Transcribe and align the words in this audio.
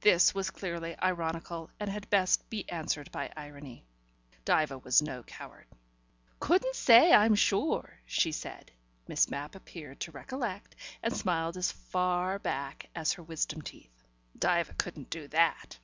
This 0.00 0.34
was 0.34 0.50
clearly 0.50 0.98
ironical, 1.00 1.70
and 1.78 1.88
had 1.88 2.10
best 2.10 2.50
be 2.50 2.68
answered 2.68 3.12
by 3.12 3.32
irony. 3.36 3.84
Diva 4.44 4.78
was 4.78 5.00
no 5.00 5.22
coward. 5.22 5.68
"Couldn't 6.40 6.74
say, 6.74 7.12
I'm 7.12 7.36
sure," 7.36 8.00
she 8.04 8.32
said. 8.32 8.72
Miss 9.06 9.30
Mapp 9.30 9.54
appeared 9.54 10.00
to 10.00 10.10
recollect, 10.10 10.74
and 11.04 11.16
smiled 11.16 11.56
as 11.56 11.70
far 11.70 12.40
back 12.40 12.88
as 12.96 13.12
her 13.12 13.22
wisdom 13.22 13.62
teeth. 13.62 14.02
(Diva 14.36 14.74
couldn't 14.76 15.08
do 15.08 15.28
that.) 15.28 15.78